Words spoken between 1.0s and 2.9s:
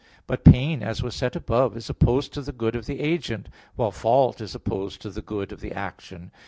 was said above (A. 5), is opposed to the good of